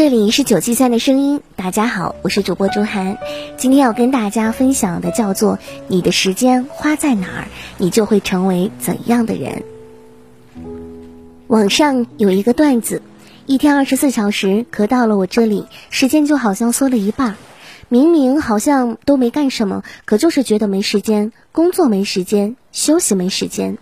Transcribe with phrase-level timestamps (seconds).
[0.00, 3.18] 这里是九七三的声音，大家好，我是主播朱涵。
[3.58, 9.62] 今天要跟大家分享的叫做“你的时间花在哪儿，你就会成为怎样的人”。
[11.48, 13.02] 网上有一个段子：
[13.44, 17.36] 一天二十四小时，可到了我这里，时间就好像缩了一半。
[17.90, 23.76] 明明好像都没干什么，可就是觉得没时间，工作没时间，休息没时间。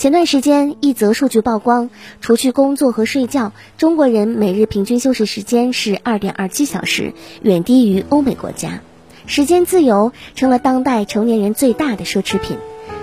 [0.00, 1.90] 前段时间，一则数据曝光，
[2.22, 7.12] 除去工作和睡觉，中国人每日平均休息时间是二点二七小时，
[7.42, 8.80] 远低于欧美国家。
[9.26, 12.56] 时间自由成了当代成年人最大的奢侈品。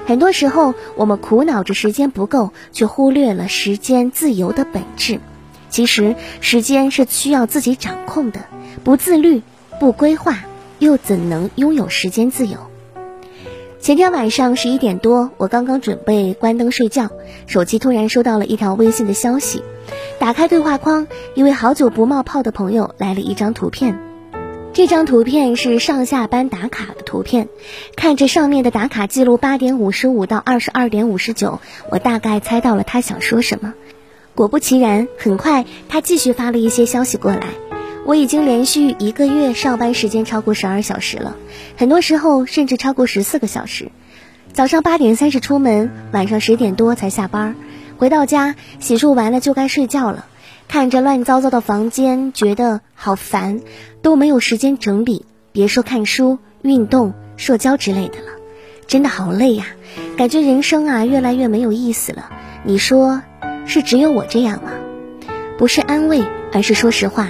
[0.07, 5.19] 很多时候，我们苦恼着时间不够，却忽略了时间自由的本质。
[5.69, 8.45] 其实，时间是需要自己掌控的，
[8.83, 9.43] 不自律、
[9.79, 10.39] 不规划，
[10.79, 12.57] 又怎能拥有时间自由？
[13.87, 17.09] 前天晚上十一点多，我刚刚准备关灯睡觉，
[17.45, 19.63] 手机突然收到了一条微信的消息。
[20.19, 23.97] 打开对话框，一位好久不冒泡的朋友来了一张图片。
[24.73, 27.47] 这张图片是上下班打卡的图片。
[27.95, 33.73] 看着上面的打卡记录，八点五十五到二十二点五十九，我大概猜到了他想说什么。
[34.35, 37.66] 果不其然，很快他继续发了一些消息过来。
[38.07, 41.35] 我已经连续一个月上班时间超过十二小时了，
[41.75, 43.91] 很多时候甚至超过十四个小时。
[44.53, 47.53] 早上八点三十出门，晚上十点多才下班。
[47.97, 50.25] 回到家洗漱完了就该睡觉了，
[50.69, 53.59] 看着乱糟糟的房间，觉得好烦，
[54.01, 58.31] 都没有时间整理，别说看书、运动、社交之类的了，
[58.87, 59.65] 真的好累呀！
[60.15, 62.29] 感觉人生啊越来越没有意思了。
[62.63, 63.21] 你说
[63.65, 64.71] 是只有我这样吗？
[65.57, 66.23] 不是安慰，
[66.53, 67.27] 而是说实话。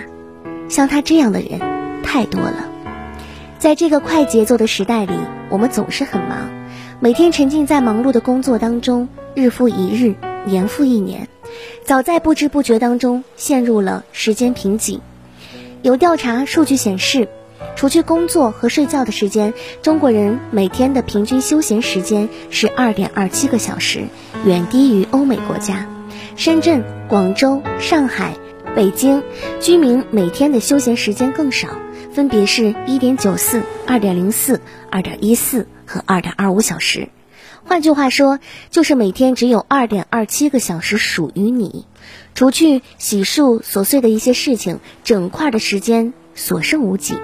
[0.69, 1.59] 像他这样的人
[2.03, 2.69] 太多了，
[3.57, 5.13] 在这个快节奏的时代里，
[5.49, 6.49] 我们总是很忙，
[6.99, 11.27] 每天沉浸在忙碌的工作当中，日复一日，年复一年，
[11.83, 15.01] 早在不知不觉当中陷入了时间瓶颈。
[15.83, 17.29] 有调查数据显示，
[17.75, 24.03] 除去工作和睡觉的时间，中国人每天的平均休闲时间是二点二七个小时，
[24.43, 25.87] 远低于欧美国家，
[26.35, 28.33] 深圳、广州、上海。
[28.77, 29.23] 北京
[29.59, 31.67] 居民每天的休闲时间更少，
[32.13, 34.61] 分别是一点九四、二点零四、
[34.91, 37.09] 二点一四和二点二五小时。
[37.63, 38.37] 换句话说，
[38.69, 41.87] 就是每天只有二点二七个小时属于你。
[42.35, 47.15] 除去洗漱琐碎的一些事情，整块的时间所剩无几。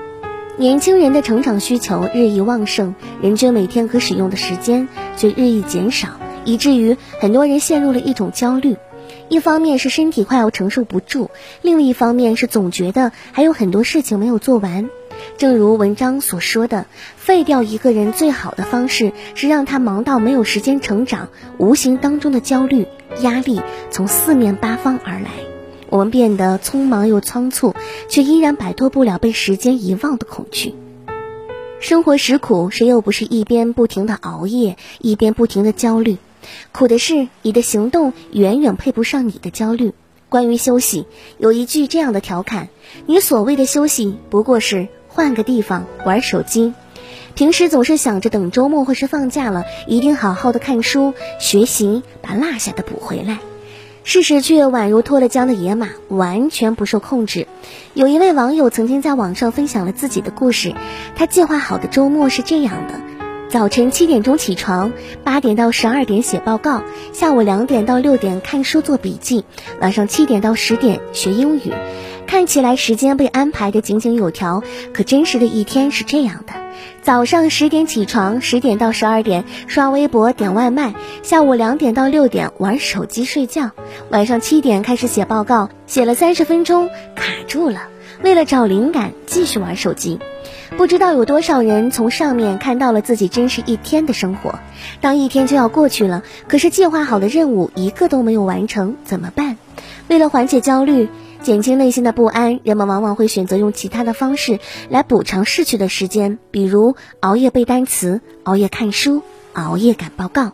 [0.58, 4.88] 年轻人的成长需求日益旺盛，人均每天可使用的时间
[5.18, 8.76] 却日益减少，以至于很多人陷入了一种焦虑。
[9.30, 14.90] 一方面是身体快要承受不住，另一方面是总觉得还有很多事情没有做完。
[15.38, 16.86] 正如文章所说的，
[17.16, 22.88] 废掉一个人最好的方式是让他忙到没有时间成长，无形当中的焦虑、
[23.22, 25.32] 压力从四面八方而来，
[25.90, 27.74] 我们变得匆忙又仓促，
[28.10, 30.76] 却依然摆脱不了被时间遗忘的恐惧。
[31.80, 36.18] 生活实苦，谁又不是一边不停的熬夜，一边不停的焦虑？
[36.72, 39.94] 苦的是，你的行动远远配不上你的焦虑。
[40.30, 41.06] 关于休息，
[41.38, 42.70] 有一句这样的调侃：
[43.06, 46.74] 你所谓的休息，不过是换个地方玩手机。
[47.36, 53.40] 平时总是想着等周末或是放假了，一定好好的看书学习，把落下的补回来。
[54.04, 57.48] 事实却宛如脱了缰的野马，完全不受控制。
[57.94, 60.74] 有一位网友曾经在网上分享了自己的故事，
[61.16, 63.00] 他计划好的周末是这样的。
[63.54, 64.92] 早晨七点钟起床，
[65.24, 69.46] 八点到十二点写报告，下午两点到六点看书做笔记，
[69.80, 71.72] 晚上七点到十点学英语。
[72.26, 76.54] 看起来时间被安排的井井有条，可真实的一天是这样的：
[77.04, 83.70] 早上十点起床，十点到十二点刷微博点外卖，下午两点到六点玩手机睡觉，
[84.10, 87.84] 晚上七点开始写报告，写了三十分钟卡住了，
[88.24, 90.18] 为了找灵感继续玩手机。
[90.76, 94.60] 不知道有多少人从上面看到了自己真实一天的生活。
[95.02, 99.58] 当一天就要过去了，可是计划好的任务一个都没有完成，怎么办？
[100.08, 101.10] 为了缓解焦虑，
[101.42, 104.60] 减轻内心的不安，人们往往会选择用其他的方式
[104.90, 109.22] 来补偿逝去的时间，比如熬夜背单词、熬夜看书、
[109.54, 110.54] 熬夜赶报告。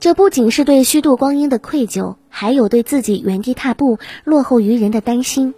[0.00, 5.54] 这不仅是对虚度光阴的愧疚，还有对自己原地踏步、落后于人的担心。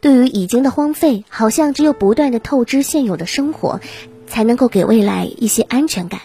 [0.00, 3.80] 对于已经的荒废，好像只有不断的透支现有的生活，
[4.26, 6.20] 才能够给未来一些安全感。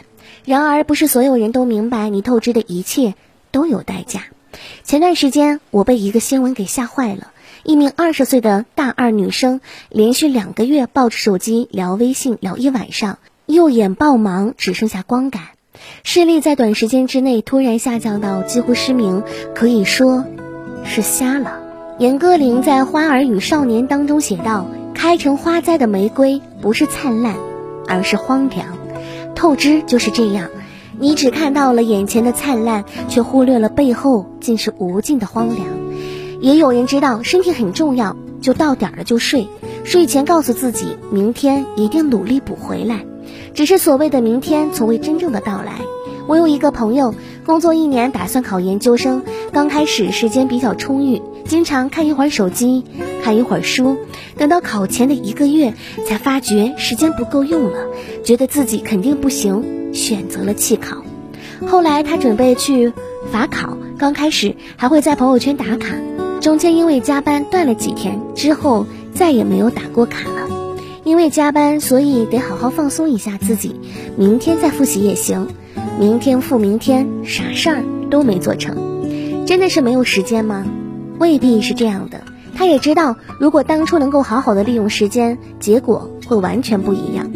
[0.45, 3.15] 然而，不是所有人都明白，你透支的一切
[3.51, 4.25] 都有代价。
[4.83, 7.31] 前段时间，我被一个新闻给吓坏了。
[7.63, 15.43] 一名二十岁的大二女生，连续两个月抱着手机聊微信聊一晚上，右眼暴盲，只剩下光感，
[16.03, 19.23] 视力在短时间之内突然下降到几乎失明，
[19.55, 20.25] 可以说
[20.83, 21.62] 是瞎了。
[21.99, 27.35] 严歌苓在《花儿与少年》当中写道：“开成花栽的玫瑰，不是灿烂，
[27.87, 28.65] 而是荒凉。
[29.35, 30.49] 透支就是这样。”
[30.99, 35.67] 你只看到了眼前的灿烂，却忽略了背后竟是无尽的荒凉。
[36.41, 39.47] 也有人知道身体很重要，就到点了就睡，
[39.83, 43.05] 睡前告诉自己明天一定努力补回来。
[43.53, 45.73] 只是所谓的明天，从未真正的到来。
[46.27, 47.13] 我有一个朋友，
[47.45, 52.83] 工作一年，打算考研究生，刚开始时间比较充裕，经常看一会儿手机，
[53.23, 53.97] 看一会儿书，
[54.37, 55.73] 等到考前的一个月，
[56.07, 57.87] 才发觉时间不够用了，
[58.23, 59.91] 觉得自己肯定不行。
[59.93, 61.03] 选择了弃考，
[61.67, 62.91] 后来他准备去
[63.31, 65.95] 法考，刚开始还会在朋友圈打卡，
[66.41, 70.49] 中间因为加班断了几天，之后再也没有打过卡了。
[71.03, 73.75] 因为加班，所以得好好放松一下自己，
[74.17, 75.47] 明天再复习也行。
[75.99, 80.65] 明天复明天，啥事儿都没做成，真的是没有时间吗？
[81.23, 82.19] 未必是这样的。
[82.53, 87.31] 他也知道，如果当初能够好好的利用时间，结果会完全不一样。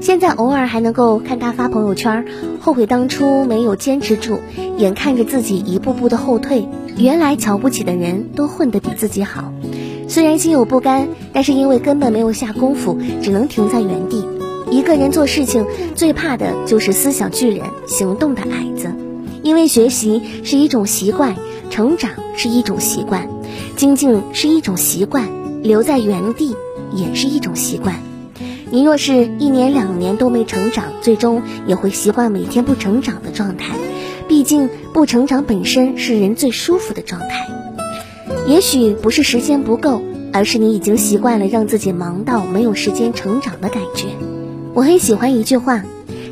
[0.00, 2.24] 现在偶尔还能够看他发朋友圈，
[2.60, 4.38] 后悔当初没有坚持住，
[4.78, 6.66] 眼看着自己一步步的后退。
[6.96, 9.52] 原来瞧不起的人都混得比自己好，
[10.08, 14.24] 虽然心有不甘，但是因为根本没有下功夫，只能停在原地。
[14.70, 18.94] 一个人做事情最怕的就是思想巨人，行动的矮子。
[19.42, 21.36] 因为学习是一种习惯，
[21.68, 23.28] 成长是一种习惯，
[23.76, 25.28] 精进是一种习惯，
[25.62, 26.54] 留在原地
[26.92, 27.96] 也是一种习惯。
[28.70, 33.76] 你若是一年两年都没成长，最终也会习惯每天不成长的状态。
[34.28, 37.48] 毕竟不成长本身是人最舒服的状态。
[38.48, 40.02] 也许不是时间不够，
[40.32, 44.08] 而是你已经习惯了让自己忙到没有时间成长的感觉。
[44.74, 45.84] 我很喜欢一句话：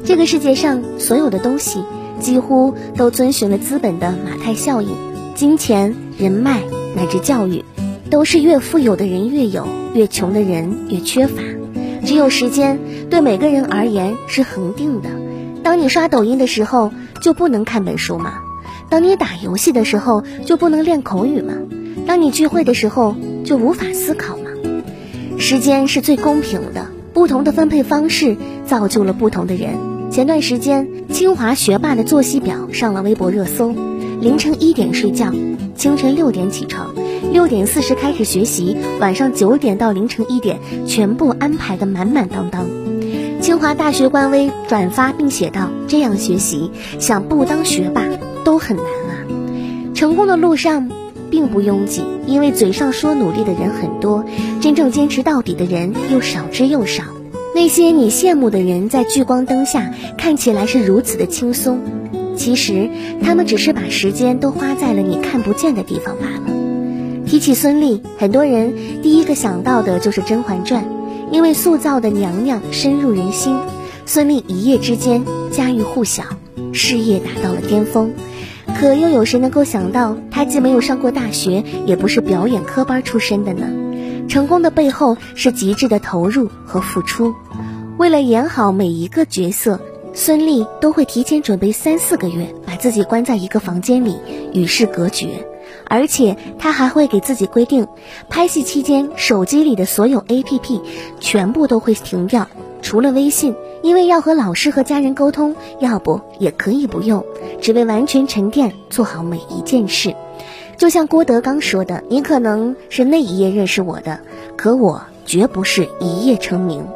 [0.04, 1.84] 这个世界上所有的东西
[2.18, 4.88] 几乎都遵循了资本的马太效应，
[5.34, 6.62] 金钱、人脉
[6.94, 7.64] 乃至教育，
[8.08, 11.42] 都是越富有的人越有，越穷的人越缺乏。
[12.04, 12.78] 只有时间
[13.10, 15.08] 对每个人而言是恒定的。
[15.64, 18.34] 当你刷抖音的时候，就不能看本书吗？
[18.88, 21.54] 当你打游戏的时候，就不能练口语吗？
[22.06, 24.50] 当你聚会的时候，就无法思考吗？
[25.37, 29.70] 时间是最公平的，不同的分配方式造就了不同的人。
[30.12, 33.75] 前段时间，清华学霸的作息表上了微博热搜：
[34.25, 35.31] 凌晨一点睡觉，
[35.76, 36.94] 清晨六点起床。
[37.31, 42.65] 六点四十开始学习，晚上九点到凌晨一点，全部安排的满满当当。
[43.43, 48.03] 清华大学官微转发并写道：“这样学习，想不当学霸
[48.44, 49.12] 都很难啊！
[49.94, 50.91] 成功的路上
[51.31, 54.25] 并不拥挤，因为嘴上说努力的人很多，
[54.62, 57.04] 真正坚持到底的人又少之又少。
[57.54, 61.78] 那些你羡慕的人，在聚光灯下看起来是如此的轻松，
[62.37, 62.91] 其实
[63.23, 66.55] 他们只是把时间都花在了你看不见的地方罢了。”
[67.26, 70.85] 提起孙俪，很多人第一个想到的就是《甄嬛传》，
[71.33, 73.57] 因为塑造的娘娘深入人心。
[74.07, 76.25] 孙俪一夜之间家喻户晓，
[76.73, 78.12] 事业达到了巅峰。
[78.79, 83.67] 可又有谁能够想到，她既没有上过大学，也不是表演科班出身的呢？
[84.29, 87.35] 成功的背后是极致的投入和付出。
[87.97, 89.81] 为了演好每一个角色，
[90.16, 94.16] 孙俪都会提前准备三四个月，把自己关在一个房间里，
[94.52, 95.44] 与世隔绝。
[95.87, 97.87] 而且她还会给自己规定，
[98.28, 100.80] 拍戏期间手机里的所有 APP
[101.18, 102.49] 全部都会停掉，
[102.80, 107.25] 除了微信，因为要和老师和家人沟通，要不也可以不用，
[107.61, 110.14] 只为完全沉淀做好每一件事。
[110.76, 114.21] 就像郭德纲说的：“你可能是那一夜认识我的，
[114.56, 116.87] 可我绝不是一夜成名。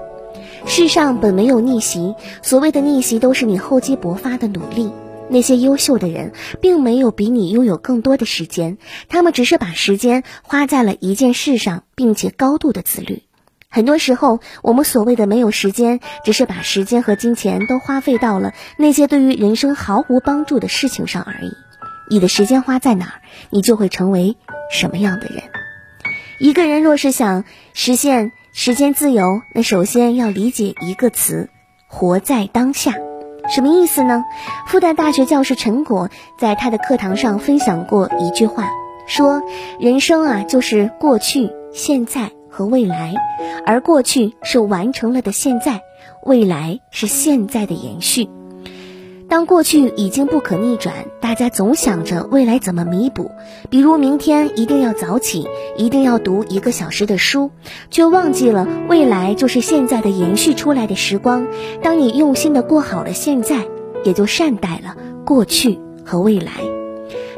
[0.71, 4.93] 世上本没有逆袭，所谓的逆袭都是你厚积薄发的努力。”
[5.31, 13.23] 那些优秀的人，并没有比你拥有更多的时间，他们只是把时间花在了一件事上，并且高度的自律。
[13.69, 21.51] 很多时候，我们所谓的没有时间，只是把时间和金钱都花费到了那些对于人生毫无帮助的事情上而已。
[22.11, 23.21] 你的时间花在哪儿，
[23.51, 24.37] 你就会成为
[24.71, 25.43] 什么样的人。
[26.39, 27.45] 一个人若是想
[27.75, 31.49] 实现时间自由，那首先要理解一个词：
[31.87, 32.93] 活在当下。
[33.49, 34.25] 什么意思呢？
[34.67, 36.11] 复旦大学教授陈果
[36.41, 38.69] 在他的课堂上分享过一句话，
[39.07, 39.45] 说
[39.79, 43.15] ：“人生啊，就是过去、现在和未来，
[43.65, 45.83] 而过去是完成了的现在，
[46.25, 48.29] 未来是现在的延续。”
[49.29, 53.31] 当过去已经不可逆转，大家总想着未来怎么弥补，
[53.69, 57.51] 比如明天一定要早起，一定要读一个小时的书，
[57.91, 61.47] 却忘记了未来就是现在的延续出来的时光。
[61.83, 63.67] 当你用心的过好了现在，
[64.03, 66.53] 也就善待了过去和未来。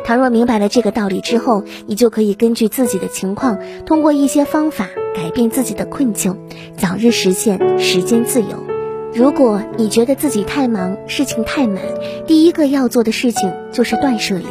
[0.04, 6.38] 倘若明白了这个道理之后，你就可以根据自己的情况，通过一些方法改变自己的困境，
[6.76, 8.69] 早日实现时间自由。
[9.12, 11.82] 如果你觉得自己太忙，事情太满，
[12.28, 14.46] 第一个要做的事情就是断舍离，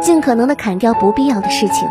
[0.00, 1.88] 尽可能的砍掉不必要的事情。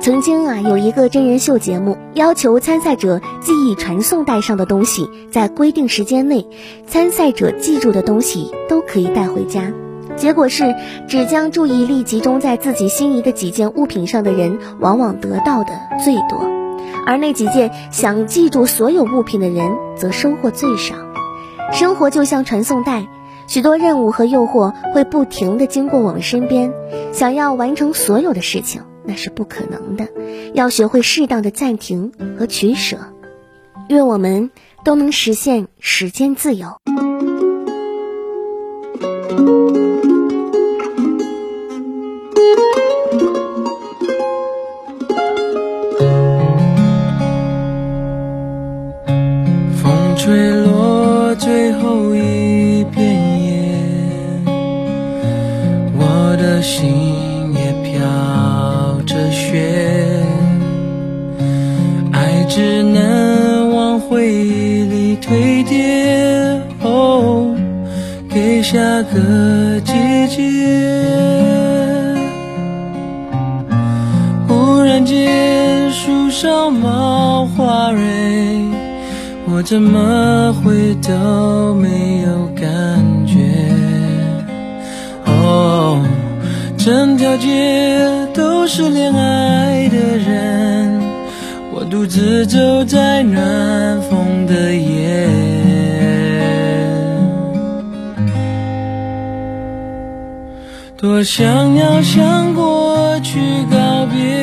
[0.00, 6.46] 曾经啊，有一个真人秀节目，要求参赛者记忆传送带上的东西，在规定时间内，
[6.86, 9.70] 参赛者记住的东西都可以带回家。
[10.16, 10.74] 结果是，
[11.08, 16.40] 只将注意力集中在自己心仪的几件物品上的人，往往得到的最多，
[17.06, 20.94] 而那几件想记住所有物品的人，则收获最少。
[21.72, 23.06] 生活就像传送带，
[23.46, 26.72] 许多任务和诱惑会不停地经过我们身边，
[27.12, 30.08] 想要完成所有的事情，那是不可能的。
[30.52, 32.98] 要学会适当的暂停和取舍。
[33.88, 34.50] 愿我们
[34.84, 36.76] 都能实现时间自由。
[49.82, 50.59] 风吹
[51.50, 53.04] 最后一片
[53.42, 53.74] 叶，
[55.98, 56.88] 我的心
[57.52, 57.98] 也飘
[59.04, 59.60] 着雪，
[62.12, 67.52] 爱只能往回忆里堆叠，哦，
[68.32, 68.78] 给下
[69.12, 70.46] 个季节。
[74.46, 78.00] 忽然间，树上冒花蕊。
[79.52, 82.64] 我怎么会都没有感
[83.26, 83.36] 觉？
[85.26, 86.00] 哦，
[86.78, 88.00] 整条街
[88.32, 91.02] 都是恋爱的人，
[91.74, 95.28] 我独自走在暖风的夜，
[100.96, 103.40] 多想要向过去
[103.70, 104.39] 告别。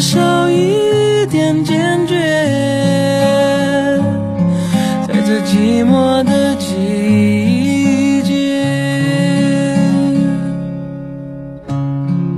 [0.00, 2.14] 少一点坚决。
[5.06, 8.34] 在这寂寞的季节，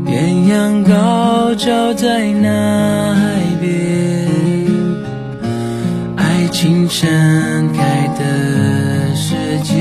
[0.06, 4.28] 艳阳高照在那海边，
[6.16, 7.08] 爱情盛
[7.72, 9.34] 开的世
[9.64, 9.74] 界。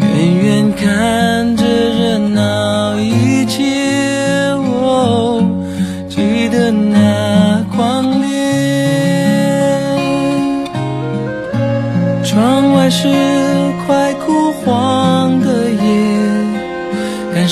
[0.00, 1.21] 远远看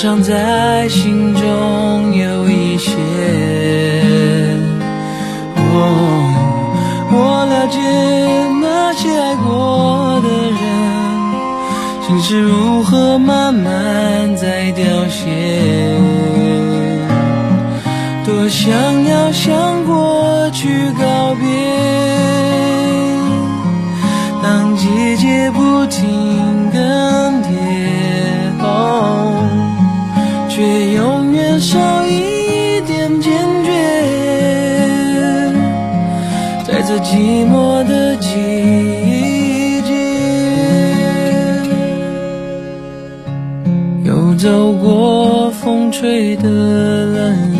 [0.00, 2.95] 感伤在心中有一些。
[5.57, 5.85] 哦，
[7.12, 7.78] 我了解
[8.62, 10.59] 那些爱过的人。
[12.09, 15.99] 心是如何慢慢在凋谢？
[18.25, 20.66] 多想要向过去
[20.99, 21.45] 告别，
[24.42, 26.80] 当季节不停更
[27.42, 27.50] 迭，
[28.62, 29.30] 哦，
[30.61, 33.33] 却永远少一点坚
[33.64, 33.71] 决，
[36.67, 39.90] 在这寂寞的季节。
[44.05, 47.60] 又走过风吹的冷